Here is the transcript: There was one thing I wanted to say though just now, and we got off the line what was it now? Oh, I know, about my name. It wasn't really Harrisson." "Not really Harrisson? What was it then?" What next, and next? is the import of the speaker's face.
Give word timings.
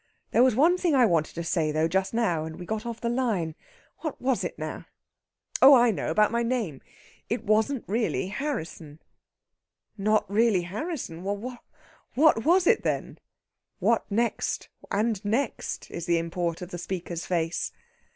There 0.31 0.41
was 0.41 0.55
one 0.55 0.79
thing 0.79 0.95
I 0.95 1.05
wanted 1.05 1.35
to 1.35 1.43
say 1.43 1.71
though 1.71 1.87
just 1.87 2.11
now, 2.11 2.43
and 2.43 2.55
we 2.57 2.65
got 2.65 2.87
off 2.87 2.99
the 2.99 3.07
line 3.07 3.53
what 3.99 4.19
was 4.19 4.43
it 4.43 4.57
now? 4.57 4.87
Oh, 5.61 5.75
I 5.75 5.91
know, 5.91 6.09
about 6.09 6.31
my 6.31 6.41
name. 6.41 6.81
It 7.29 7.43
wasn't 7.43 7.83
really 7.85 8.29
Harrisson." 8.29 8.97
"Not 9.99 10.27
really 10.27 10.63
Harrisson? 10.63 11.21
What 11.23 11.59
was 12.17 12.65
it 12.65 12.81
then?" 12.81 13.19
What 13.77 14.09
next, 14.11 14.69
and 14.89 15.23
next? 15.23 15.91
is 15.91 16.07
the 16.07 16.17
import 16.17 16.63
of 16.63 16.71
the 16.71 16.79
speaker's 16.79 17.27
face. 17.27 17.71